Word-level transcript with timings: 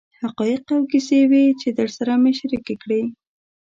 حقایق 0.21 0.65
او 0.75 0.81
کیسې 0.91 1.19
وې 1.29 1.43
چې 1.61 1.67
درسره 1.79 2.13
مې 2.21 2.31
شریکې 2.39 2.75
کړې. 2.83 3.01